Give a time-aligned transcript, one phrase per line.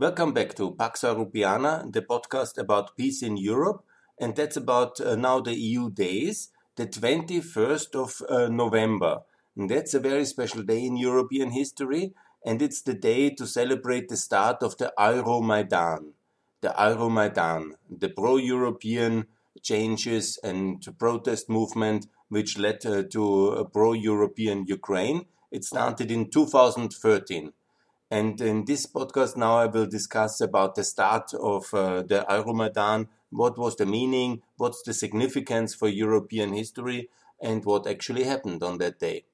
[0.00, 3.84] Welcome back to Pax Europiana, the podcast about peace in Europe,
[4.18, 9.18] and that's about uh, now the EU days, the 21st of uh, November.
[9.54, 12.14] And that's a very special day in European history,
[12.46, 16.12] and it's the day to celebrate the start of the Euromaidan.
[16.62, 19.26] The Euromaidan, the pro European
[19.60, 25.26] changes and protest movement which led uh, to a pro European Ukraine.
[25.50, 27.52] It started in 2013.
[28.10, 33.08] And in this podcast now I will discuss about the start of uh, the Euromaidan,
[33.30, 37.08] what was the meaning, what's the significance for European history,
[37.40, 39.24] and what actually happened on that day.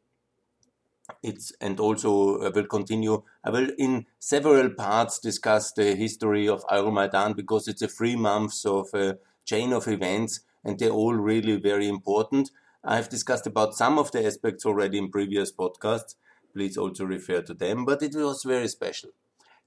[1.23, 3.23] It's and also I will continue.
[3.45, 8.67] I will in several parts discuss the history of Euromaidan because it's a three months
[8.67, 12.51] of a chain of events and they're all really very important.
[12.85, 16.17] I've discussed about some of the aspects already in previous podcasts,
[16.57, 17.85] please also refer to them.
[17.85, 19.11] But it was very special.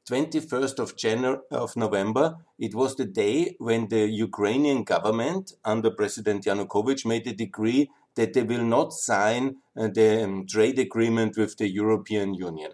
[0.10, 6.46] 21st of January of November, it was the day when the Ukrainian government under President
[6.46, 11.58] Yanukovych made a decree that they will not sign uh, the um, trade agreement with
[11.58, 12.72] the European Union.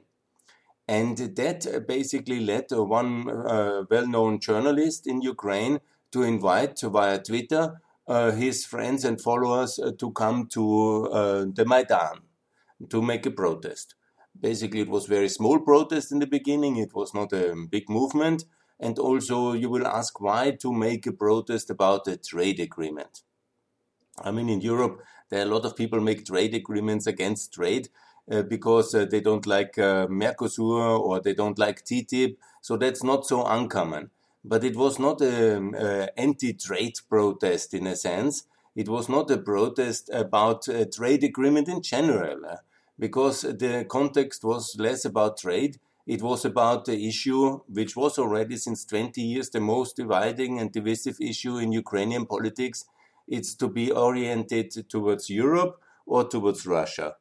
[0.88, 5.80] And that basically led one uh, well-known journalist in Ukraine
[6.14, 11.66] to invite via Twitter uh, his friends and followers uh, to come to uh, the
[11.66, 12.18] Maidan
[12.90, 13.96] to make a protest.
[14.40, 16.78] Basically, it was very small protest in the beginning.
[16.78, 18.46] It was not a big movement.
[18.80, 23.22] And also, you will ask why to make a protest about a trade agreement.
[24.22, 27.90] I mean, in Europe, there are a lot of people make trade agreements against trade
[28.30, 32.38] uh, because uh, they don't like uh, Mercosur or they don't like TTIP.
[32.62, 34.12] So that's not so uncommon.
[34.44, 35.74] But it was not an
[36.18, 38.44] anti-trade protest in a sense.
[38.76, 42.42] It was not a protest about a trade agreement in general.
[42.98, 45.78] Because the context was less about trade.
[46.08, 50.72] It was about the issue, which was already since 20 years the most dividing and
[50.72, 52.86] divisive issue in Ukrainian politics.
[53.28, 57.16] It's to be oriented towards Europe or towards Russia.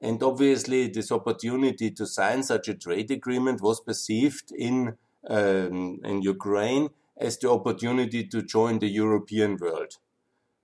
[0.00, 4.96] And obviously, this opportunity to sign such a trade agreement was perceived in,
[5.28, 9.98] um, in Ukraine as the opportunity to join the European world.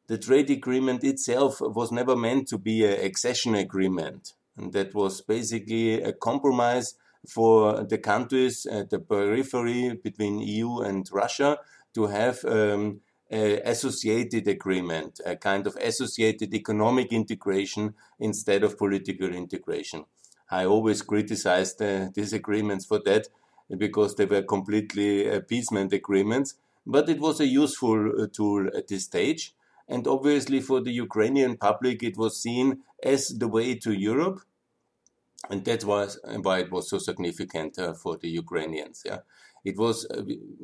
[0.09, 4.33] The trade agreement itself was never meant to be an accession agreement.
[4.59, 6.95] And that was basically a compromise
[7.29, 11.59] for the countries at the periphery between EU and Russia
[11.95, 20.05] to have um, associated agreement, a kind of associated economic integration instead of political integration.
[20.51, 23.29] I always criticized uh, these agreements for that
[23.77, 26.55] because they were completely appeasement agreements,
[26.87, 29.53] but it was a useful uh, tool at this stage.
[29.88, 34.41] And obviously, for the Ukrainian public, it was seen as the way to Europe
[35.50, 39.03] and that was why it was so significant uh, for the Ukrainians.
[39.04, 39.21] Yeah,
[39.65, 40.22] it was uh,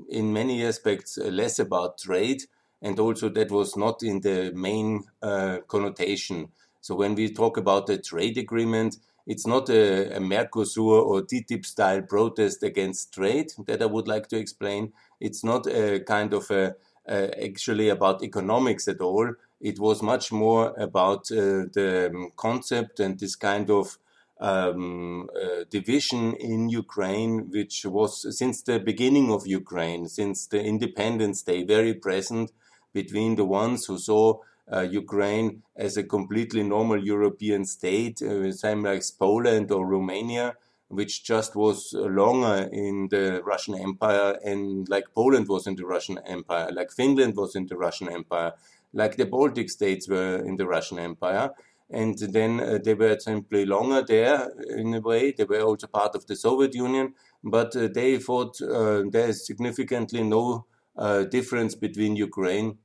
[0.09, 2.43] in many aspects uh, less about trade,
[2.83, 6.49] and also that was not in the main uh, connotation.
[6.81, 8.97] So when we talk about the trade agreement,
[9.27, 14.29] it's not a, a Mercosur or TTIP style protest against trade that I would like
[14.29, 14.93] to explain.
[15.19, 16.75] It's not a kind of a,
[17.07, 19.33] a actually about economics at all.
[19.61, 23.99] It was much more about uh, the um, concept and this kind of
[24.41, 31.43] um, uh, division in Ukraine, which was since the beginning of Ukraine, since the Independence
[31.43, 32.53] Day, very present
[32.93, 34.41] between the ones who saw
[34.73, 40.57] uh, Ukraine as a completely normal European state, uh, same like Poland or Romania,
[40.89, 46.19] which just was longer in the Russian Empire, and like Poland was in the Russian
[46.27, 48.53] Empire, like Finland was in the Russian Empire,
[48.93, 51.51] like the Baltic states were in the Russian Empire
[51.91, 55.33] and then uh, they were simply longer there in a way.
[55.33, 59.47] They were also part of the Soviet Union, but uh, they thought uh, there is
[59.47, 60.67] significantly no
[60.97, 62.79] uh, difference between Ukraine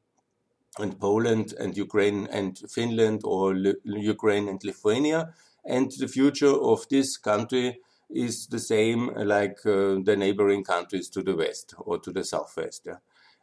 [0.77, 5.33] and Poland and Ukraine and Finland or L Ukraine and Lithuania.
[5.65, 7.79] And the future of this country
[8.09, 12.83] is the same like uh, the neighboring countries to the west or to the southwest.
[12.85, 12.97] Yeah.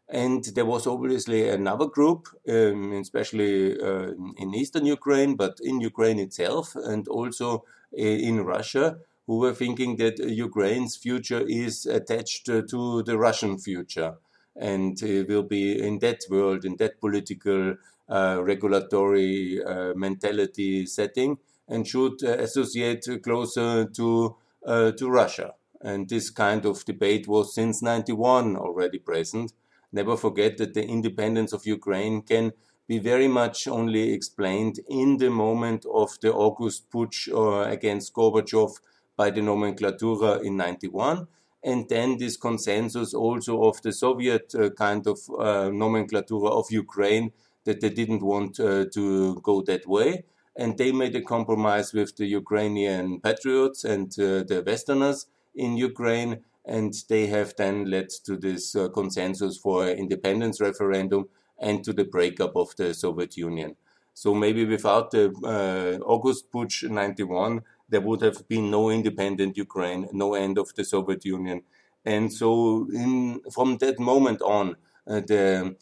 [0.08, 6.20] And there was obviously another group, um, especially uh, in eastern Ukraine, but in Ukraine
[6.20, 12.62] itself, and also uh, in Russia, who were thinking that Ukraine's future is attached uh,
[12.70, 14.14] to the Russian future
[14.54, 17.74] and uh, will be in that world, in that political,
[18.08, 21.38] uh, regulatory uh, mentality setting,
[21.68, 24.36] and should associate closer to,
[24.66, 25.54] to Russia.
[25.80, 29.52] And this kind of debate was since 91 already present
[29.92, 32.52] never forget that the independence of Ukraine can
[32.86, 38.72] be very much only explained in the moment of the August putsch uh, against Gorbachev
[39.16, 41.26] by the nomenklatura in 91.
[41.66, 47.32] and then this consensus also of the Soviet uh, kind of uh, nomenclature of Ukraine
[47.64, 49.04] that they didn't want uh, to
[49.48, 50.24] go that way.
[50.58, 56.44] And they made a compromise with the Ukrainian patriots and uh, the Westerners in Ukraine.
[56.64, 62.04] And they have then led to this uh, consensus for independence referendum and to the
[62.04, 63.76] breakup of the Soviet Union.
[64.14, 70.08] So maybe without the uh, August Putsch 91, there would have been no independent Ukraine,
[70.12, 71.62] no end of the Soviet Union.
[72.04, 74.76] And so in, from that moment on,
[75.06, 75.76] uh, the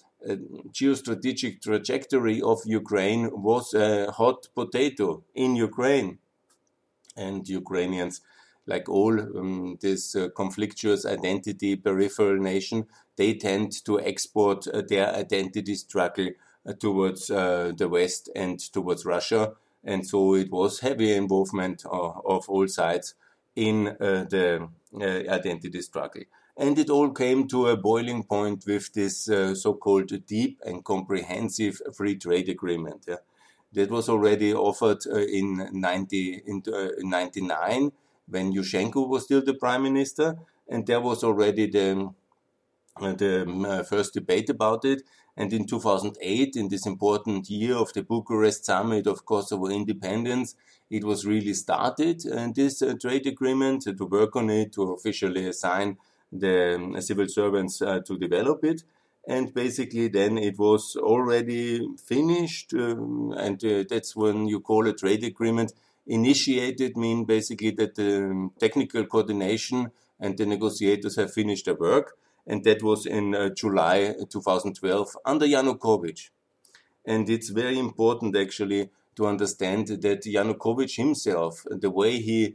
[0.73, 6.19] geostrategic trajectory of Ukraine was a hot potato in Ukraine.
[7.17, 8.21] And Ukrainians,
[8.67, 12.87] like all um, this uh, conflictuous identity peripheral nation,
[13.17, 16.31] they tend to export uh, their identity struggle
[16.67, 19.53] uh, towards uh, the West and towards Russia.
[19.85, 23.15] And so it was heavy involvement of all sides
[23.55, 24.69] in the
[25.29, 26.23] identity struggle.
[26.57, 31.81] And it all came to a boiling point with this uh, so-called deep and comprehensive
[31.97, 33.05] free trade agreement.
[33.09, 33.17] Yeah.
[33.73, 37.91] That was already offered uh, in, 90, in uh, 99
[38.29, 40.37] when Yushchenko was still the prime minister.
[40.69, 42.13] And there was already the,
[43.01, 45.03] uh, the uh, first debate about it.
[45.37, 50.55] And in 2008, in this important year of the Bucharest summit of Kosovo independence,
[50.89, 52.25] it was really started.
[52.25, 55.97] And this uh, trade agreement to work on it, to officially assign
[56.35, 58.83] the um, civil servants uh, to develop it.
[59.27, 64.93] And basically, then it was already finished, um, and uh, that's when you call a
[64.93, 65.73] trade agreement
[66.07, 66.97] initiated.
[66.97, 69.91] Mean basically that the um, technical coordination
[70.21, 75.47] and the negotiators have finished their work, and that was in uh, July 2012 under
[75.47, 76.29] Yanukovych.
[77.07, 82.51] And it's very important actually to understand that Yanukovych himself, the way he uh,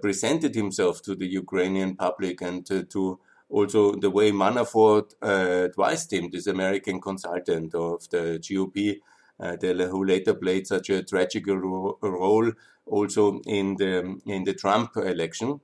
[0.00, 3.18] presented himself to the Ukrainian public and uh, to
[3.48, 9.00] also the way Manafort uh, advised him, this American consultant of the GOP,
[9.40, 9.56] uh,
[9.86, 12.52] who later played such a tragic ro- role
[12.86, 15.60] also in the in the Trump election,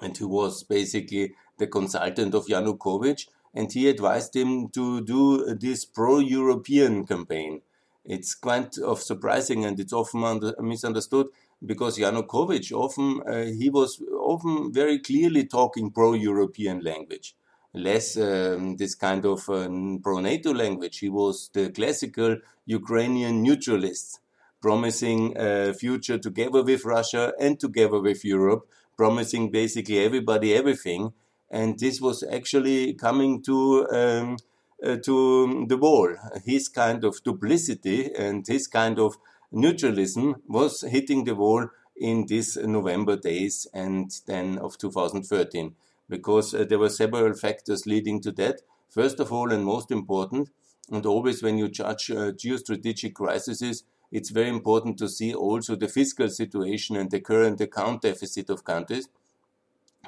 [0.00, 5.84] and who was basically the consultant of Yanukovych, and he advised him to do this
[5.84, 7.62] pro-European campaign.
[8.04, 11.26] It's quite of surprising, and it's often under, misunderstood
[11.64, 17.34] because Yanukovych often uh, he was often very clearly talking pro-European language,
[17.74, 20.98] less um, this kind of um, pro-NATO language.
[20.98, 24.20] He was the classical Ukrainian neutralist,
[24.60, 31.12] promising a future together with Russia and together with Europe, promising basically everybody everything.
[31.50, 34.36] And this was actually coming to um,
[34.84, 36.14] uh, to the wall.
[36.44, 39.16] His kind of duplicity and his kind of
[39.50, 45.74] neutralism was hitting the wall in these November days and then of 2013
[46.08, 48.60] because uh, there were several factors leading to that.
[48.88, 50.48] First of all, and most important,
[50.90, 55.88] and always when you judge uh, geostrategic crises, it's very important to see also the
[55.88, 59.08] fiscal situation and the current account deficit of countries.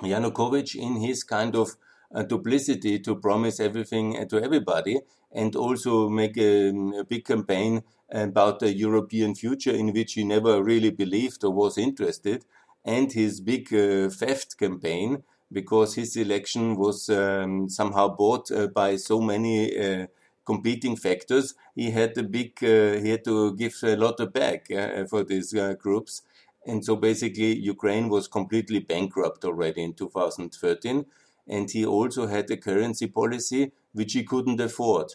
[0.01, 1.77] Yanukovych, in his kind of
[2.15, 5.01] uh, duplicity to promise everything uh, to everybody
[5.33, 6.69] and also make a,
[6.99, 11.79] a big campaign about the European future in which he never really believed or was
[11.79, 12.45] interested,
[12.85, 15.23] and his big uh, theft campaign
[15.53, 20.07] because his election was um, somehow bought uh, by so many uh,
[20.45, 21.55] competing factors.
[21.75, 25.25] He had a big, uh, he had to give a lot of back uh, for
[25.25, 26.23] these uh, groups.
[26.67, 31.07] And so basically, Ukraine was completely bankrupt already in 2013.
[31.49, 35.15] And he also had a currency policy which he couldn't afford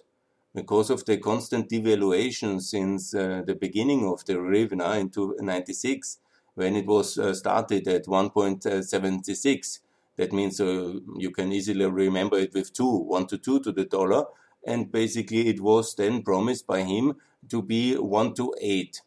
[0.56, 6.20] because of the constant devaluation since uh, the beginning of the hryvnia in 1996,
[6.56, 9.80] when it was uh, started at 1.76.
[10.16, 13.84] That means uh, you can easily remember it with two, one to two to the
[13.84, 14.24] dollar.
[14.66, 17.16] And basically, it was then promised by him
[17.50, 19.02] to be one to eight.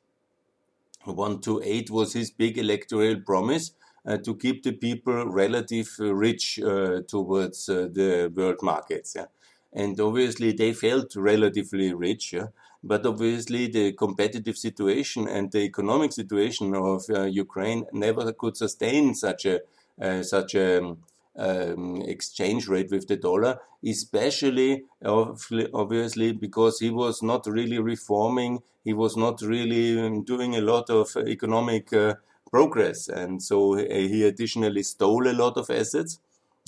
[1.05, 3.73] One to eight was his big electoral promise
[4.07, 9.14] uh, to keep the people relative rich uh, towards uh, the world markets.
[9.17, 9.25] Yeah
[9.73, 12.33] and obviously they felt relatively rich.
[12.33, 12.49] Yeah?
[12.83, 19.15] But obviously, the competitive situation and the economic situation of uh, Ukraine never could sustain
[19.15, 19.61] such a
[20.01, 20.99] uh, such a um,
[21.37, 28.93] um, exchange rate with the dollar, especially obviously because he was not really reforming, he
[28.93, 32.15] was not really um, doing a lot of economic uh,
[32.51, 36.21] progress, and so uh, he additionally stole a lot of assets.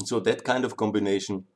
[0.05, 1.47] So that kind of combination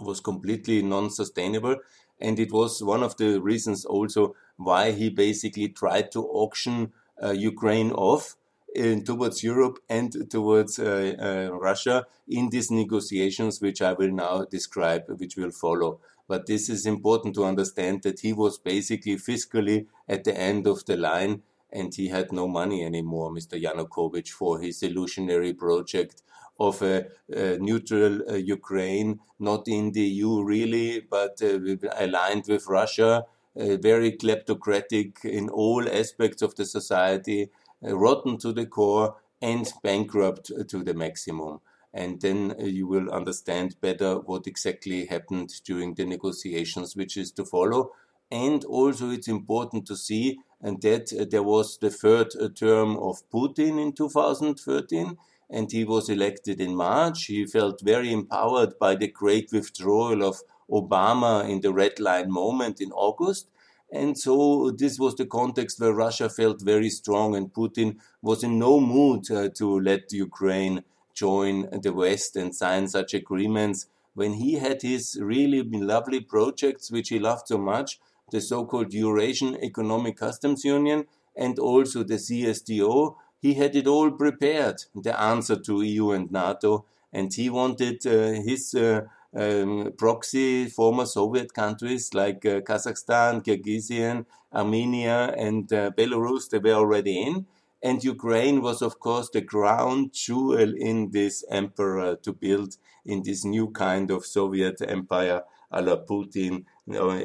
[0.00, 1.76] was completely non-sustainable
[2.20, 6.92] and it was one of the reasons also why he basically tried to auction
[7.22, 8.36] uh, Ukraine off
[8.74, 14.44] in, towards Europe and towards uh, uh, Russia in these negotiations, which I will now
[14.44, 16.00] describe, which will follow.
[16.28, 20.84] But this is important to understand that he was basically fiscally at the end of
[20.86, 21.42] the line
[21.72, 23.60] and he had no money anymore, Mr.
[23.60, 26.22] Yanukovych, for his illusionary project
[26.58, 31.58] of a, a neutral uh, Ukraine, not in the EU really, but uh,
[31.98, 33.24] aligned with Russia,
[33.58, 37.50] uh, very kleptocratic in all aspects of the society,
[37.86, 41.60] uh, rotten to the core, and bankrupt to the maximum.
[41.92, 47.32] And then uh, you will understand better what exactly happened during the negotiations, which is
[47.32, 47.92] to follow.
[48.30, 53.22] And also, it's important to see and that uh, there was the third term of
[53.30, 55.16] Putin in 2013
[55.48, 57.26] and he was elected in March.
[57.26, 62.80] He felt very empowered by the great withdrawal of Obama in the red line moment
[62.80, 63.48] in August.
[63.92, 68.58] And so this was the context where Russia felt very strong and Putin was in
[68.58, 70.82] no mood uh, to let Ukraine
[71.14, 77.10] join the West and sign such agreements when he had his really lovely projects, which
[77.10, 78.00] he loved so much,
[78.32, 83.14] the so-called Eurasian Economic Customs Union and also the CSTO,
[83.46, 88.32] he had it all prepared, the answer to EU and NATO, and he wanted uh,
[88.48, 89.02] his uh,
[89.36, 96.80] um, proxy former Soviet countries like uh, Kazakhstan, Kyrgyzstan, Armenia, and uh, Belarus, they were
[96.82, 97.46] already in.
[97.84, 102.74] And Ukraine was, of course, the crown jewel in this emperor to build
[103.04, 106.64] in this new kind of Soviet empire a la Putin,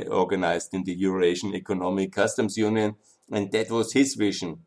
[0.09, 2.95] organized in the Eurasian Economic Customs Union.
[3.31, 4.59] And that was his vision.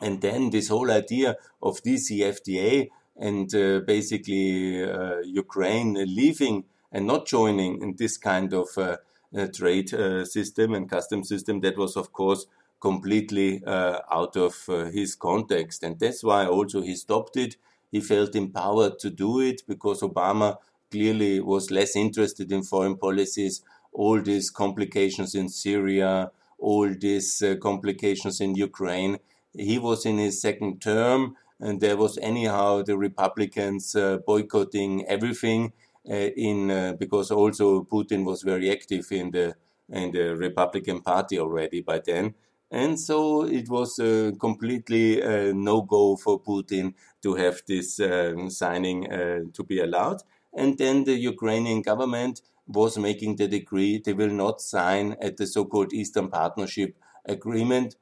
[0.00, 7.26] And then this whole idea of DCFTA and uh, basically uh, Ukraine leaving and not
[7.26, 8.96] joining in this kind of uh,
[9.36, 12.46] uh trade uh, system and custom system, that was, of course,
[12.80, 14.54] completely uh, out of
[14.92, 15.82] his context.
[15.82, 17.56] And that's why also he stopped it.
[17.92, 20.56] He felt empowered to do it because Obama
[20.90, 23.62] clearly was less interested in foreign policies.
[23.92, 29.18] All these complications in Syria, all these complications in Ukraine
[29.52, 35.72] he was in his second term, and there was anyhow the Republicans uh, boycotting everything
[36.08, 39.56] uh, in uh, because also Putin was very active in the
[39.90, 42.34] in the Republican Party already by then.
[42.70, 48.48] And so it was uh, completely uh, no go for Putin to have this uh,
[48.48, 50.22] signing uh, to be allowed.
[50.52, 55.46] And then the Ukrainian government was making the decree they will not sign at the
[55.46, 57.96] so called Eastern Partnership Agreement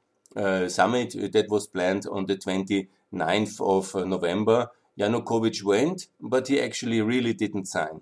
[0.69, 4.71] summit that was planned on the 29th of uh, November.
[4.99, 8.01] Yanukovych went, but he actually really didn't sign.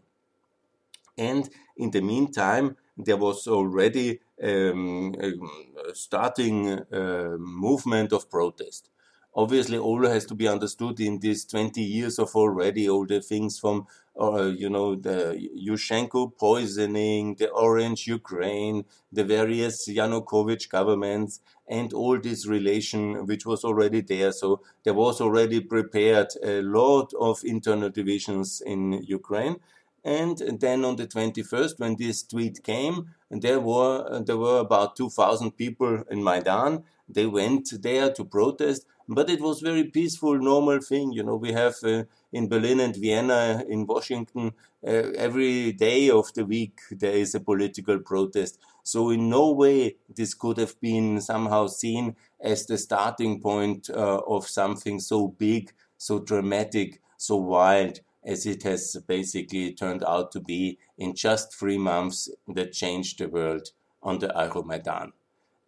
[1.18, 8.90] And in the meantime, there was already um, a starting uh, movement of protest
[9.36, 13.58] obviously all has to be understood in these 20 years of already all the things
[13.58, 13.86] from
[14.18, 15.38] uh, you know the
[15.68, 23.62] Yushchenko poisoning, the Orange Ukraine, the various Yanukovych governments, and all this relation which was
[23.62, 24.32] already there.
[24.32, 29.56] So there was already prepared a lot of internal divisions in Ukraine.
[30.02, 35.50] And then on the 21st, when this tweet came, there were there were about 2,000
[35.56, 36.84] people in Maidan.
[37.08, 41.12] They went there to protest but it was very peaceful, normal thing.
[41.12, 44.52] You know, we have uh, in Berlin and Vienna, in Washington,
[44.86, 48.58] uh, every day of the week there is a political protest.
[48.82, 54.20] So in no way this could have been somehow seen as the starting point uh,
[54.26, 60.40] of something so big, so dramatic, so wild as it has basically turned out to
[60.40, 63.70] be in just three months that changed the world
[64.02, 65.12] on the Euromaidan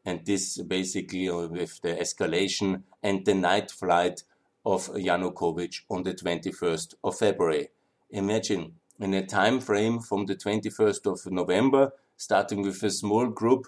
[0.08, 4.22] and this basically uh, with the escalation and the night flight
[4.64, 7.68] of Yanukovych on the 21st of February.
[8.10, 13.66] Imagine in a time frame from the 21st of November, starting with a small group,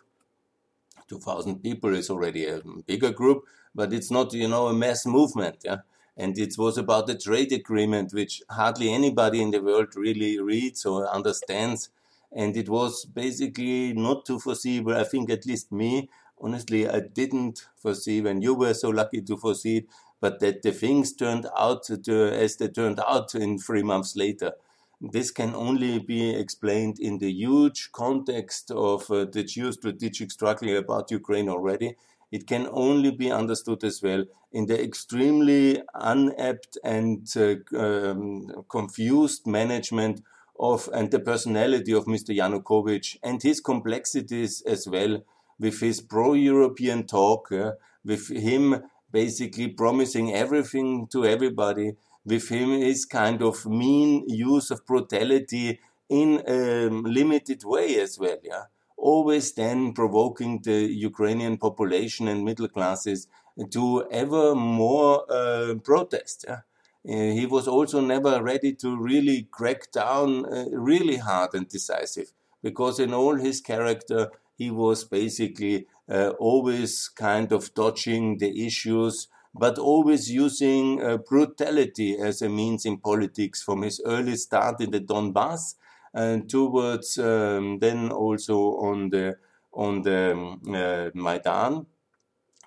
[1.09, 3.45] 2,000 people is already a bigger group,
[3.75, 5.59] but it's not, you know, a mass movement.
[5.63, 5.81] Yeah?
[6.17, 10.87] And it was about the trade agreement, which hardly anybody in the world really reads
[10.87, 11.91] or understands.
[12.33, 16.09] And it was basically not too foreseeable, I think at least me,
[16.41, 19.87] honestly, I didn't foresee when you were so lucky to foresee it,
[20.21, 24.53] but that the things turned out to, as they turned out in three months later.
[25.01, 31.11] This can only be explained in the huge context of uh, the geostrategic struggle about
[31.11, 31.97] Ukraine already.
[32.31, 39.47] It can only be understood as well in the extremely unapt and uh, um, confused
[39.47, 40.23] management
[40.59, 42.35] of and the personality of Mr.
[42.35, 45.23] Yanukovych and his complexities as well
[45.61, 47.73] with his pro-European talk, uh,
[48.05, 51.93] with him basically promising everything to everybody.
[52.25, 58.39] With him is kind of mean use of brutality in a limited way as well.
[58.43, 58.65] Yeah,
[58.97, 60.79] always then provoking the
[61.11, 63.29] Ukrainian population and middle classes
[63.71, 66.47] to ever more uh, protest.
[66.49, 66.61] Yeah?
[67.09, 72.33] Uh, he was also never ready to really crack down uh, really hard and decisive
[72.63, 79.29] because in all his character he was basically uh, always kind of dodging the issues
[79.55, 84.91] but always using uh, brutality as a means in politics from his early start in
[84.91, 85.75] the Donbass
[86.13, 88.57] and towards um, then also
[88.91, 89.37] on the
[89.73, 91.87] on the um, uh, Maidan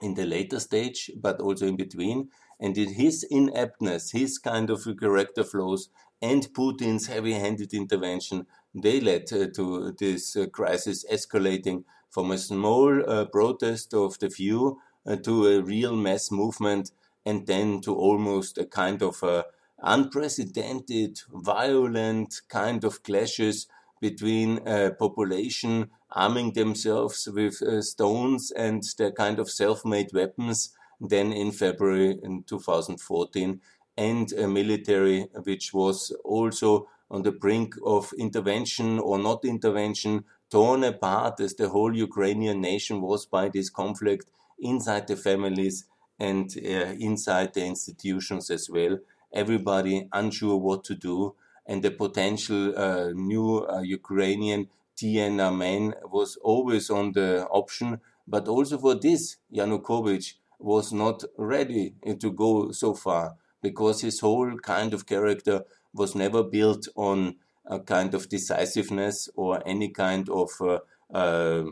[0.02, 2.30] in the later stage, but also in between.
[2.60, 5.90] And in his ineptness, his kind of character flows,
[6.22, 13.26] and Putin's heavy-handed intervention, they led to this uh, crisis escalating from a small uh,
[13.26, 16.92] protest of the few uh, to a real mass movement,
[17.26, 19.46] and then to almost a kind of a
[19.82, 23.68] unprecedented, violent kind of clashes
[24.00, 31.52] between a population arming themselves with stones and their kind of self-made weapons then in
[31.52, 33.60] February in 2014
[33.98, 40.84] and a military which was also on the brink of intervention or not intervention torn
[40.84, 44.26] apart as the whole Ukrainian nation was by this conflict
[44.60, 45.86] inside the families
[46.20, 48.94] and uh, inside the institutions as well
[49.32, 54.68] everybody unsure what to do and the potential uh, new uh, Ukrainian
[54.98, 58.00] Tiananmen was always on the option.
[58.28, 64.58] But also for this, Yanukovych was not ready to go so far because his whole
[64.60, 65.64] kind of character
[65.94, 67.36] was never built on
[67.66, 70.80] a kind of decisiveness or any kind of uh,
[71.14, 71.64] uh,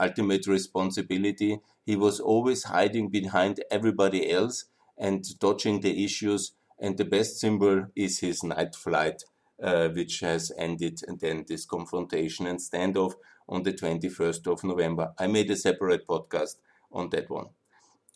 [0.00, 1.60] ultimate responsibility.
[1.84, 4.64] He was always hiding behind everybody else
[4.98, 6.52] and dodging the issues.
[6.78, 9.22] And the best symbol is his night flight
[9.62, 13.14] uh, which has ended and then this confrontation and standoff
[13.48, 15.14] on the 21st of November.
[15.18, 16.56] I made a separate podcast
[16.92, 17.48] on that one.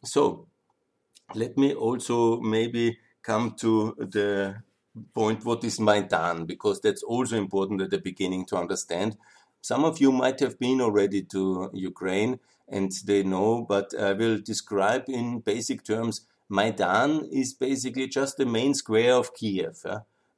[0.04, 0.48] So
[1.34, 4.62] let me also maybe come to the
[5.14, 9.16] point what is Maidan because that's also important at the beginning to understand.
[9.60, 14.38] Some of you might have been already to Ukraine and they know, but I will
[14.38, 16.22] describe in basic terms.
[16.48, 19.84] Maidan is basically just the main square of Kiev.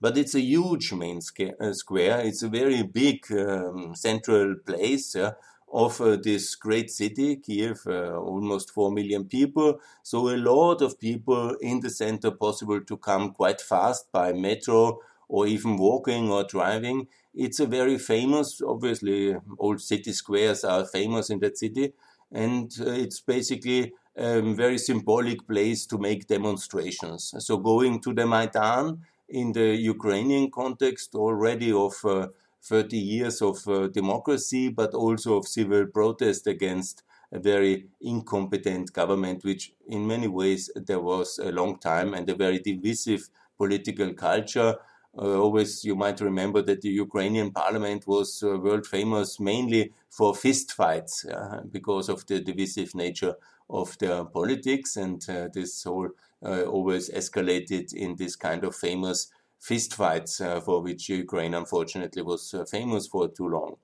[0.01, 1.21] But it's a huge main
[1.61, 2.21] uh, square.
[2.21, 5.33] It's a very big um, central place yeah,
[5.73, 9.81] of uh, this great city, Kiev, uh, almost 4 million people.
[10.03, 14.99] So a lot of people in the center possible to come quite fast by metro
[15.29, 17.09] or even walking or driving.
[17.35, 21.95] It's a very famous, obviously, old city squares are famous in that city.
[22.31, 27.35] And uh, it's basically a very symbolic place to make demonstrations.
[27.39, 29.01] So going to the Maidan,
[29.33, 32.29] in the Ukrainian context already of uh,
[32.63, 39.45] 30 years of uh, democracy, but also of civil protest against a very incompetent government,
[39.45, 44.77] which in many ways there was a long time and a very divisive political culture.
[45.17, 50.35] Uh, always, you might remember that the Ukrainian parliament was uh, world famous mainly for
[50.35, 53.35] fist fights uh, because of the divisive nature
[53.69, 56.09] of their politics, and uh, this whole
[56.43, 59.31] uh, always escalated in this kind of famous
[59.69, 63.77] fistfights uh, for which Ukraine unfortunately was uh, famous for too long.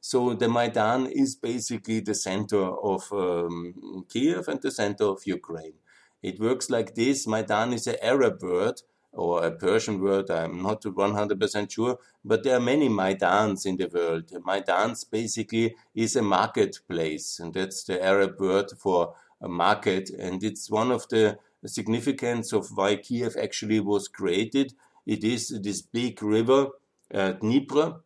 [0.00, 5.74] So the Maidan is basically the center of um, Kiev and the center of Ukraine.
[6.22, 7.26] It works like this.
[7.26, 8.80] Maidan is an Arab word
[9.12, 10.30] or a Persian word.
[10.30, 14.28] I'm not 100% sure, but there are many Maidans in the world.
[14.46, 20.10] Maidans basically is a marketplace, and that's the Arab word for a market.
[20.10, 24.74] And it's one of the significance of why Kiev actually was created.
[25.06, 26.68] It is this big river,
[27.12, 28.00] uh, Dnieper,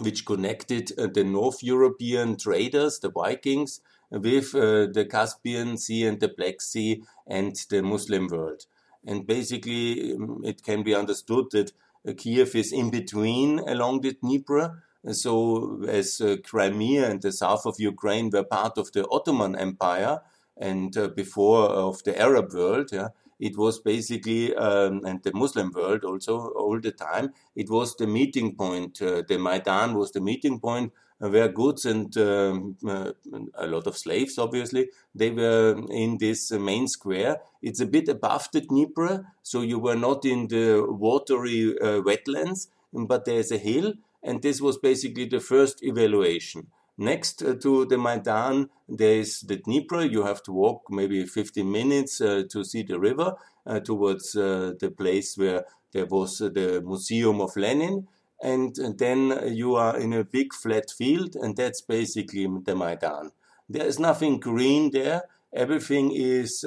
[0.00, 6.20] which connected uh, the North European traders, the Vikings, with uh, the Caspian Sea and
[6.20, 8.64] the Black Sea and the Muslim world.
[9.06, 11.72] And basically, um, it can be understood that
[12.06, 14.82] uh, Kiev is in between along the Dnieper.
[15.12, 20.20] So, as uh, Crimea and the south of Ukraine were part of the Ottoman Empire,
[20.56, 25.72] and uh, before of the Arab world, yeah, it was basically um, and the Muslim
[25.72, 27.32] world also all the time.
[27.54, 29.00] It was the meeting point.
[29.00, 33.12] Uh, the Maidan was the meeting point where goods and um, uh,
[33.54, 37.40] a lot of slaves, obviously, they were in this main square.
[37.60, 42.68] It's a bit above the Dnieper, so you were not in the watery uh, wetlands,
[42.92, 46.68] but there's a hill, and this was basically the first evaluation
[47.00, 50.02] Next uh, to the Maidan, there is the Dnieper.
[50.02, 54.94] You have to walk maybe 15 minutes uh, to see the river uh, towards the
[54.96, 58.08] place where there was the Museum of Lenin.
[58.42, 63.30] And then you are in a big flat field, and that's basically the Maidan.
[63.68, 65.22] There is nothing green there.
[65.52, 66.64] Everything is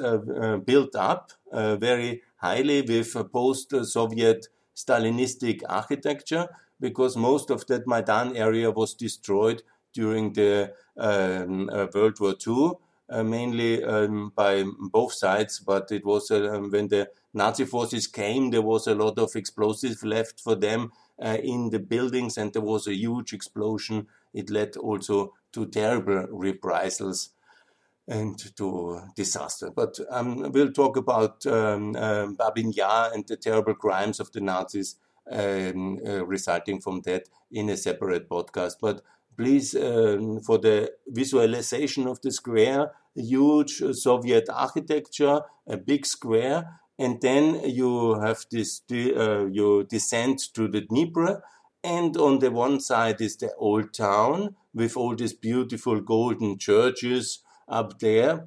[0.64, 8.92] built up very highly with post-Soviet Stalinistic architecture because most of that Maidan area was
[8.92, 9.62] destroyed
[9.92, 12.72] during the um, uh, World War II,
[13.08, 15.60] uh, mainly um, by both sides.
[15.60, 20.04] But it was uh, when the Nazi forces came, there was a lot of explosives
[20.04, 24.08] left for them in the buildings, and there was a huge explosion.
[24.34, 27.30] It led also to terrible reprisals
[28.08, 29.70] and to disaster.
[29.70, 34.40] But um, we'll talk about um, uh, Babin Yar and the terrible crimes of the
[34.40, 34.96] Nazis
[35.30, 38.76] um, uh, resulting from that in a separate podcast.
[38.80, 39.02] But
[39.36, 47.20] please, um, for the visualization of the square, huge Soviet architecture, a big square, and
[47.20, 51.42] then you have this, uh, you descend to the Dnieper,
[51.82, 57.40] and on the one side is the old town with all these beautiful golden churches
[57.68, 58.46] up there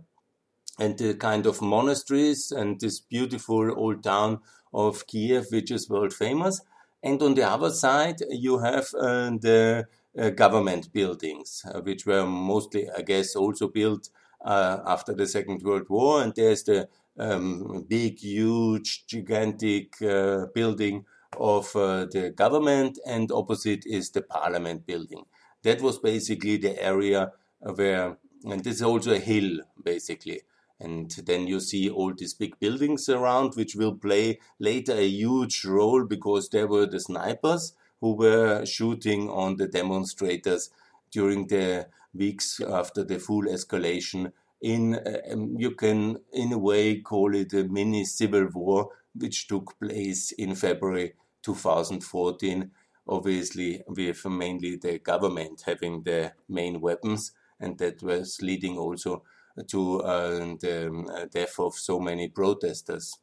[0.79, 4.39] and the kind of monasteries and this beautiful old town
[4.73, 6.61] of Kiev, which is world famous.
[7.03, 9.91] And on the other side, you have uh, the uh,
[10.29, 14.09] government buildings, uh, which were mostly, I guess, also built
[14.43, 16.21] uh, after the Second World War.
[16.21, 21.05] And there's the um, big, huge, gigantic uh, building
[21.37, 25.25] of uh, the government, and opposite is the parliament building.
[25.63, 30.41] That was basically the area where and this is also a hill basically
[30.79, 35.65] and then you see all these big buildings around which will play later a huge
[35.65, 37.73] role because there were the snipers
[38.05, 40.69] who were shooting on the demonstrators
[41.09, 44.99] during the weeks after the full escalation in
[45.31, 50.31] um, you can in a way call it a mini civil war which took place
[50.33, 52.69] in February 2014
[53.07, 59.23] obviously with mainly the government having the main weapons and that was leading also
[59.67, 63.17] to uh, the um, death of so many protesters,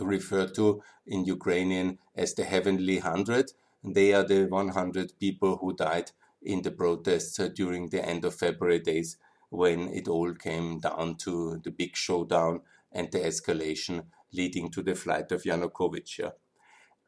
[0.00, 3.52] referred to in Ukrainian as the Heavenly Hundred.
[3.86, 6.10] They are the 100 people who died
[6.42, 9.16] in the protests uh, during the end of February days
[9.50, 12.60] when it all came down to the big showdown
[12.92, 16.30] and the escalation leading to the flight of Yanukovych.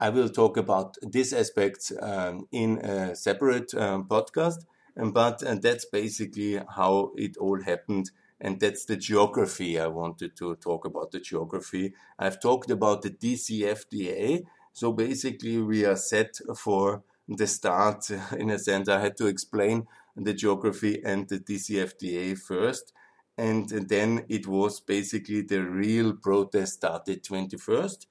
[0.01, 4.65] I will talk about these aspects um, in a separate um, podcast
[4.99, 8.11] but and that's basically how it all happened.
[8.41, 9.81] And that's the geography.
[9.81, 11.95] I wanted to talk about the geography.
[12.19, 14.45] I've talked about the DCFTA.
[14.79, 18.11] So basically, we are set for the start.
[18.39, 22.93] In a sense, I had to explain the geography and the DCFTA first.
[23.37, 28.07] And then it was basically the real protest started 21st.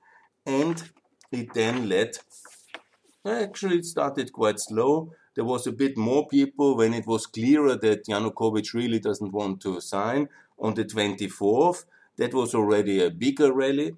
[0.46, 0.92] And
[1.32, 2.18] it then led,
[3.26, 7.76] actually, it started quite slow there was a bit more people when it was clearer
[7.76, 11.86] that Yanukovych really doesn't want to sign on the 24th.
[12.18, 13.96] That was already a bigger rally.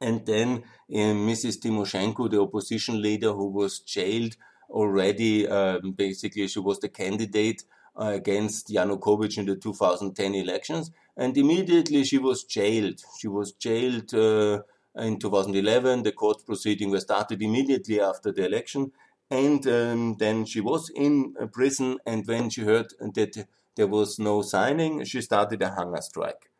[0.00, 1.60] And then uh, Mrs.
[1.60, 4.36] Tymoshenko, the opposition leader who was jailed
[4.68, 7.64] already, um, basically she was the candidate
[7.98, 10.90] uh, against Yanukovych in the 2010 elections.
[11.16, 13.00] And immediately she was jailed.
[13.18, 14.62] She was jailed uh,
[14.96, 16.02] in 2011.
[16.02, 18.92] The court proceeding was started immediately after the election
[19.30, 24.42] and um, then she was in prison and when she heard that there was no
[24.42, 26.50] signing she started a hunger strike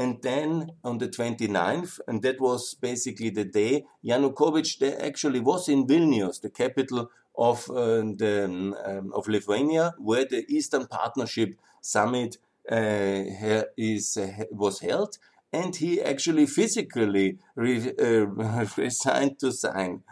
[0.00, 0.50] and then
[0.88, 3.72] on the 29th and that was basically the day
[4.10, 4.72] yanukovych
[5.08, 7.10] actually was in vilnius the capital
[7.48, 12.32] of uh, the um, of lithuania where the eastern partnership summit
[12.70, 15.12] uh, is uh, was held
[15.52, 18.26] and he actually physically re- uh,
[18.84, 20.02] resigned to sign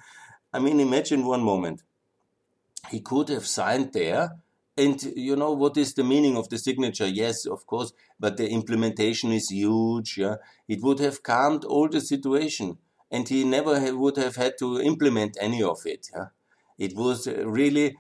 [0.53, 1.83] I mean, imagine one moment
[2.90, 4.37] he could have signed there.
[4.78, 7.08] And you know what is the meaning of the signature?
[7.08, 10.16] Yes, of course, but the implementation is huge.
[10.16, 10.36] Yeah,
[10.68, 12.78] it would have calmed all the situation,
[13.10, 16.10] and he never would have had to implement any of it.
[16.14, 16.26] Yeah?
[16.78, 17.96] It was really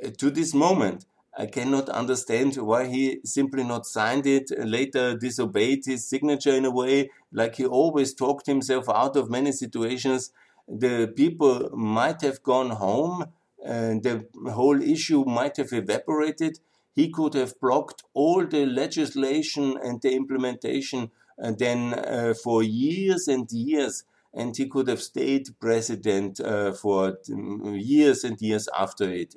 [0.00, 1.06] uh, to this moment.
[1.36, 6.70] I cannot understand why he simply not signed it, later disobeyed his signature in a
[6.70, 10.30] way, like he always talked himself out of many situations.
[10.68, 13.32] The people might have gone home
[13.64, 16.58] and the whole issue might have evaporated.
[16.94, 22.62] He could have blocked all the legislation and the implementation and uh, then uh, for
[22.62, 28.68] years and years, and he could have stayed president uh, for mm, years and years
[28.78, 29.34] after it.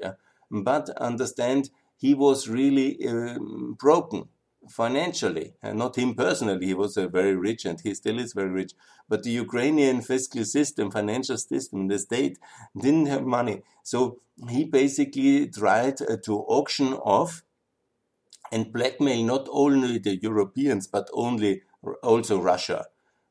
[0.52, 4.30] But understand, he was really um, broken
[4.70, 6.66] financially, and not him personally.
[6.66, 8.74] He was uh, very rich, and he still is very rich.
[9.08, 12.40] But the Ukrainian fiscal system, financial system, the state
[12.80, 17.44] didn't have money, so he basically tried uh, to auction off
[18.52, 21.62] and blackmail not only the Europeans but only
[22.04, 22.86] also Russia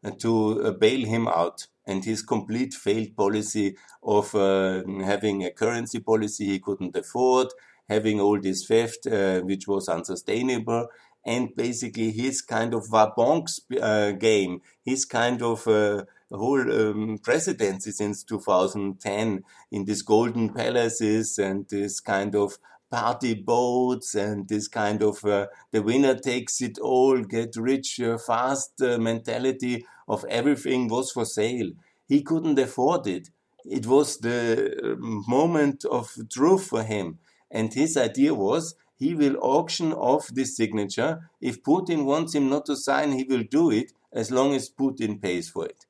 [0.05, 1.67] uh, to uh, bail him out.
[1.87, 7.49] And his complete failed policy of uh, having a currency policy he couldn't afford,
[7.91, 10.89] having all this theft, uh, which was unsustainable,
[11.27, 17.91] and basically his kind of Vabanks uh, game, his kind of uh, whole um, presidency
[17.91, 22.59] since 2010 in these golden palaces and this kind of
[22.91, 28.19] party boats and this kind of uh, the winner takes it all, get rich uh,
[28.19, 31.71] fast uh, mentality of everything was for sale.
[32.07, 33.31] He couldn't afford it.
[33.65, 37.19] It was the um, moment of truth for him.
[37.51, 41.13] And his idea was he will auction off this signature.
[41.51, 45.21] If Putin wants him not to sign, he will do it as long as Putin
[45.21, 45.81] pays for it.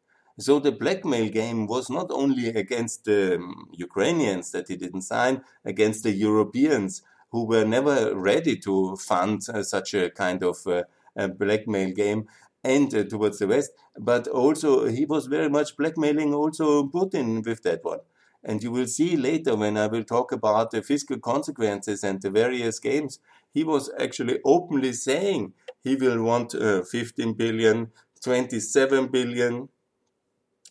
[0.46, 5.34] So the blackmail game was not only against the um, Ukrainians that he didn't sign,
[5.64, 7.96] against the Europeans who were never
[8.30, 10.82] ready to fund uh, such a kind of uh,
[11.42, 12.26] blackmail game
[12.64, 13.70] and uh, towards the West,
[14.10, 18.00] but also he was very much blackmailing also Putin with that one.
[18.44, 22.30] And you will see later when I will talk about the fiscal consequences and the
[22.30, 23.18] various games,
[23.52, 27.90] he was actually openly saying he will want uh, 15 billion,
[28.22, 29.68] 27 billion.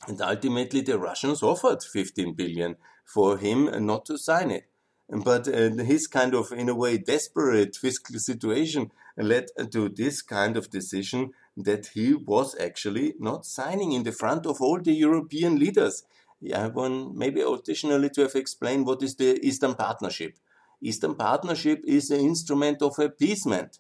[0.08, 4.66] And ultimately, the Russians offered 15 billion for him not to sign it.
[5.10, 10.58] But uh, his kind of, in a way, desperate fiscal situation led to this kind
[10.58, 15.60] of decision that he was actually not signing in the front of all the European
[15.60, 16.04] leaders.
[16.56, 20.38] I want maybe additionally to have explained what is the Eastern Partnership.
[20.82, 23.80] Eastern Partnership is an instrument of appeasement.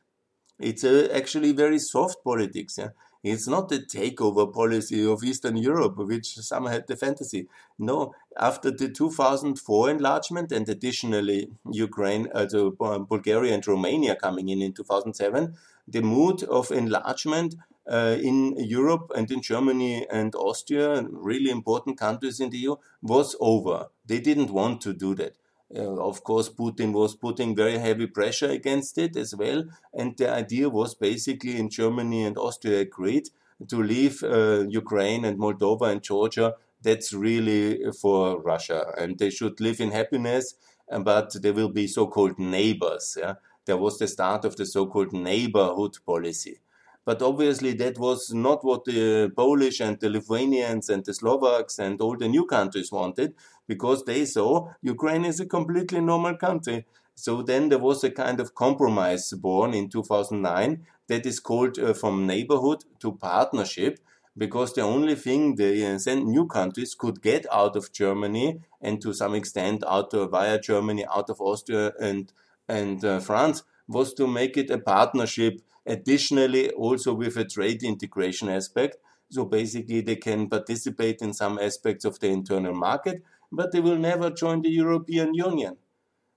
[0.60, 2.78] It's a, actually very soft politics.
[2.78, 2.90] Yeah?
[3.24, 7.48] It's not the takeover policy of Eastern Europe, which some had the fantasy.
[7.80, 14.62] No, after the 2004 enlargement and additionally Ukraine, uh, also Bulgaria and Romania coming in
[14.62, 15.56] in 2007,
[15.88, 17.56] the mood of enlargement
[17.90, 23.36] uh, in Europe and in Germany and Austria, really important countries in the EU, was
[23.40, 23.88] over.
[24.06, 25.36] They didn't want to do that.
[25.76, 29.64] Uh, of course, Putin was putting very heavy pressure against it as well.
[29.94, 33.30] And the idea was basically in Germany and Austria agreed
[33.68, 36.56] to leave uh, Ukraine and Moldova and Georgia.
[36.82, 38.94] That's really for Russia.
[38.98, 40.56] And they should live in happiness,
[40.90, 43.18] but they will be so called neighbors.
[43.20, 43.36] Yeah?
[43.66, 46.60] There was the start of the so called neighborhood policy.
[47.06, 52.00] But obviously, that was not what the Polish and the Lithuanians and the Slovaks and
[52.00, 53.36] all the new countries wanted,
[53.68, 56.86] because they saw Ukraine is a completely normal country.
[57.16, 61.94] So then there was a kind of compromise born in 2009 that is called uh,
[61.94, 64.00] from neighborhood to partnership,
[64.38, 69.14] because the only thing the uh, new countries could get out of Germany and to
[69.14, 72.32] some extent out via Germany, out of Austria and
[72.68, 78.50] and uh, France was to make it a partnership Additionally, also with a trade integration
[78.50, 78.98] aspect.
[79.30, 83.98] So basically, they can participate in some aspects of the internal market, but they will
[83.98, 85.78] never join the European Union.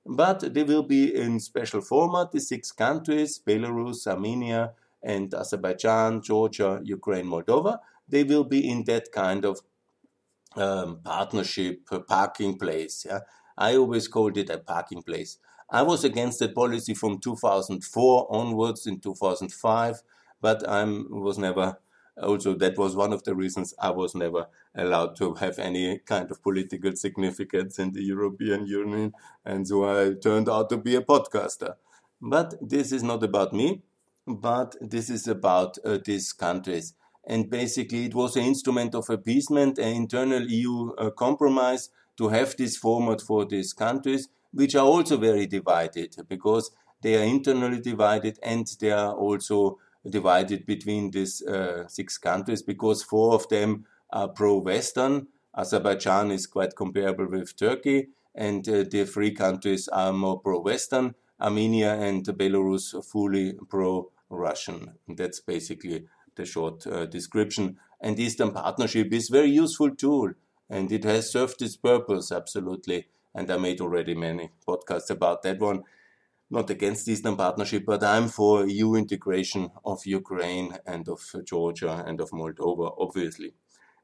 [0.04, 6.80] But they will be in special format, the six countries, Belarus, Armenia, and Azerbaijan, Georgia,
[6.82, 7.78] Ukraine, Moldova.
[8.08, 9.60] They will be in that kind of
[10.56, 13.04] um, partnership parking place.
[13.08, 13.20] Yeah?
[13.58, 15.38] I always called it a parking place.
[15.70, 20.02] I was against that policy from 2004 onwards in 2005,
[20.40, 21.78] but I was never,
[22.22, 26.30] also that was one of the reasons I was never allowed to have any kind
[26.30, 29.12] of political significance in the European Union.
[29.44, 31.74] And so I turned out to be a podcaster.
[32.20, 33.82] But this is not about me,
[34.26, 36.94] but this is about uh, these countries.
[37.26, 42.56] And basically, it was an instrument of appeasement, an internal EU uh, compromise to have
[42.56, 46.70] this format for these countries which are also very divided because
[47.02, 49.78] they are internally divided and they are also
[50.08, 55.26] divided between these uh, six countries because four of them are pro-Western.
[55.56, 61.14] Azerbaijan is quite comparable with Turkey, and uh, the three countries are more pro-Western.
[61.40, 64.94] Armenia and Belarus fully pro-Russian.
[65.08, 67.78] That's basically the short uh, description.
[68.00, 70.32] And Eastern Partnership is very useful tool,
[70.68, 75.60] and it has served its purpose absolutely and I made already many podcasts about that
[75.60, 75.84] one.
[76.48, 82.20] Not against Eastern Partnership, but I'm for EU integration of Ukraine and of Georgia and
[82.20, 83.52] of Moldova, obviously.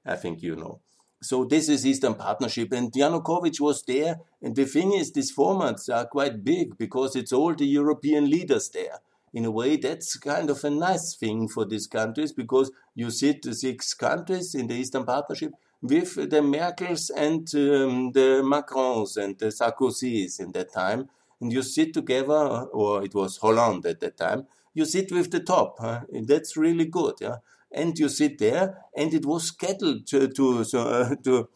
[0.05, 0.81] I think you know.
[1.23, 4.16] so this is Eastern Partnership, and Yanukovych was there.
[4.42, 8.68] And the thing is, these formats are quite big because it's all the European leaders
[8.71, 8.99] there.
[9.33, 13.42] In a way, that's kind of a nice thing for these countries because you sit
[13.42, 19.38] the six countries in the Eastern Partnership with the Merkels and um, the Macrons and
[19.38, 21.09] the Sarkozys in that time,
[21.40, 24.47] and you sit together, or it was Hollande at that time.
[24.75, 25.79] You sit with the top.
[25.79, 26.01] Huh?
[26.11, 27.16] That's really good.
[27.21, 27.37] Yeah
[27.73, 31.49] and you sit there, and it was scheduled to, to so uh, to.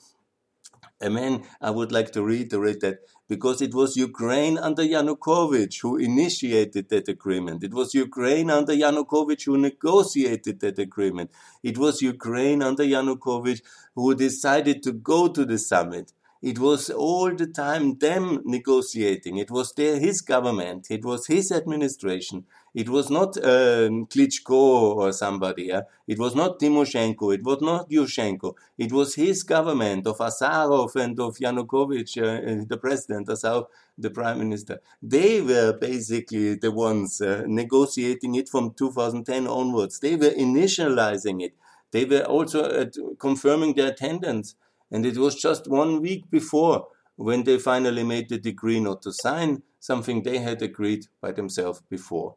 [1.02, 5.96] I mean, I would like to reiterate that because it was Ukraine under Yanukovych who
[5.96, 7.62] initiated that agreement.
[7.62, 11.30] It was Ukraine under Yanukovych who negotiated that agreement.
[11.62, 13.60] It was Ukraine under Yanukovych
[13.94, 16.12] who decided to go to the summit.
[16.42, 19.36] It was all the time them negotiating.
[19.38, 20.86] It was their, his government.
[20.90, 22.44] It was his administration.
[22.76, 25.70] It was not um, Klitschko or somebody.
[26.06, 27.34] It was not Timoshenko.
[27.34, 28.54] It was not Yushchenko.
[28.76, 34.40] It was his government of Azarov and of Yanukovych, uh, the president, Azarov, the prime
[34.40, 34.82] minister.
[35.00, 39.98] They were basically the ones uh, negotiating it from 2010 onwards.
[40.00, 41.54] They were initializing it.
[41.92, 42.86] They were also uh,
[43.18, 44.54] confirming their attendance.
[44.90, 49.14] And it was just one week before when they finally made the decree not to
[49.14, 52.36] sign something they had agreed by themselves before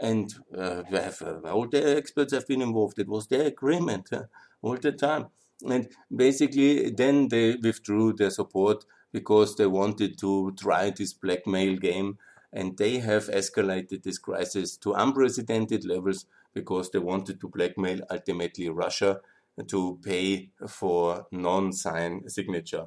[0.00, 2.98] and uh, have, uh, all the experts have been involved.
[2.98, 4.24] It was their agreement uh,
[4.62, 5.26] all the time.
[5.68, 12.18] And basically, then they withdrew their support because they wanted to try this blackmail game.
[12.52, 18.68] And they have escalated this crisis to unprecedented levels because they wanted to blackmail ultimately
[18.68, 19.20] Russia
[19.66, 22.86] to pay for non sign signature.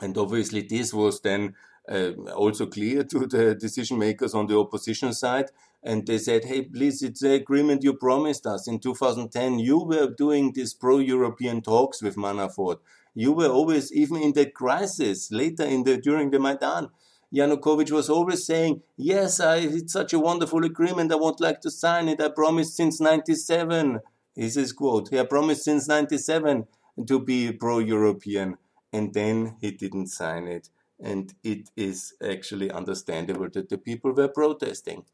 [0.00, 1.54] And obviously, this was then
[1.90, 5.50] uh, also clear to the decision makers on the opposition side.
[5.84, 9.58] And they said, hey, please, it's the agreement you promised us in 2010.
[9.58, 12.78] You were doing these pro European talks with Manafort.
[13.14, 16.88] You were always, even in the crisis later in the during the Maidan,
[17.34, 21.12] Yanukovych was always saying, Yes, I, it's such a wonderful agreement.
[21.12, 22.20] I would like to sign it.
[22.20, 24.00] I promised since 97.
[24.36, 25.10] Is his quote.
[25.10, 26.66] He promised since 97
[27.06, 28.56] to be pro European.
[28.92, 30.70] And then he didn't sign it.
[31.00, 35.04] And it is actually understandable that the people were protesting.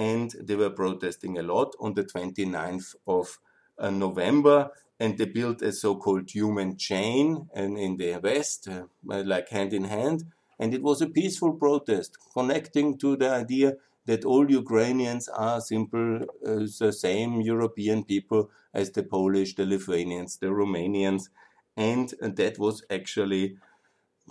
[0.00, 3.38] And they were protesting a lot on the 29th of
[3.78, 4.70] uh, November.
[4.98, 9.72] And they built a so called human chain and in the West, uh, like hand
[9.74, 10.24] in hand.
[10.58, 16.22] And it was a peaceful protest connecting to the idea that all Ukrainians are simple,
[16.46, 21.28] uh, the same European people as the Polish, the Lithuanians, the Romanians.
[21.76, 23.58] And that was actually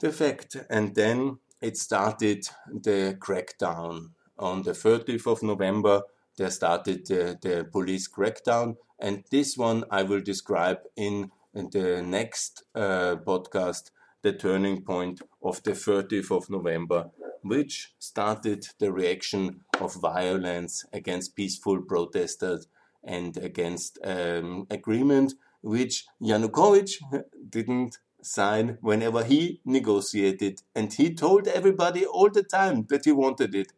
[0.02, 0.58] the fact.
[0.70, 2.48] And then it started
[2.88, 4.12] the crackdown.
[4.40, 6.02] On the 30th of November,
[6.38, 8.78] there started the, the police crackdown.
[9.00, 15.62] And this one I will describe in, the next uh, podcast, the turning point of
[15.64, 17.10] the 30th of November,
[17.44, 22.68] which started the reaction of violence against peaceful protesters
[23.04, 27.02] and against um, agreement which Yanukovych
[27.50, 30.62] didn't sign whenever he negotiated.
[30.76, 33.72] And he told everybody all the time that he wanted it.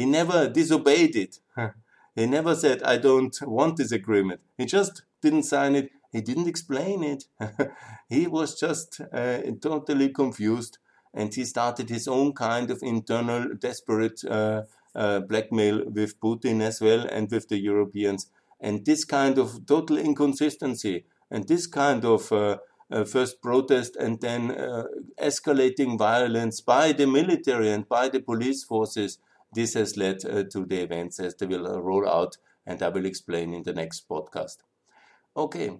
[0.00, 1.40] He never disobeyed it.
[2.14, 4.40] he never said, I don't want this agreement.
[4.56, 5.90] He just didn't sign it.
[6.10, 7.24] He didn't explain it.
[8.08, 10.78] he was just uh, totally confused.
[11.12, 14.62] And he started his own kind of internal desperate uh,
[14.94, 18.30] uh, blackmail with Putin as well and with the Europeans.
[18.58, 22.56] And this kind of total inconsistency and this kind of uh,
[22.90, 24.84] uh, first protest and then uh,
[25.20, 29.18] escalating violence by the military and by the police forces.
[29.52, 32.36] This has led uh, to the events as they will uh, roll out,
[32.66, 34.58] and I will explain in the next podcast.
[35.36, 35.78] Okay,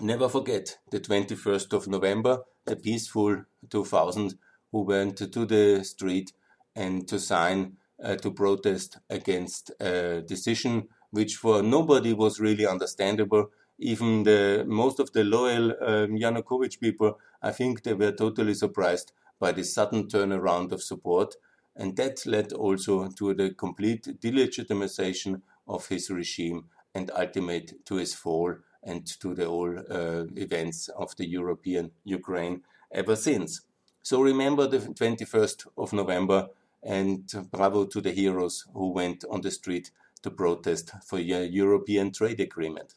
[0.00, 4.38] never forget the 21st of November, the peaceful 2000
[4.72, 6.32] who went to the street
[6.76, 13.50] and to sign uh, to protest against a decision which for nobody was really understandable.
[13.78, 19.12] Even the most of the loyal um, Yanukovych people, I think they were totally surprised
[19.38, 21.34] by the sudden turnaround of support,
[21.76, 28.14] and that led also to the complete delegitimization of his regime and ultimate to his
[28.14, 33.62] fall and to the all uh, events of the European Ukraine ever since.
[34.02, 36.48] So remember the 21st of November
[36.82, 39.90] and bravo to the heroes who went on the street
[40.22, 42.94] to protest for a European trade agreement.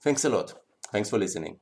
[0.00, 0.54] Thanks a lot.
[0.92, 1.58] Thanks for listening.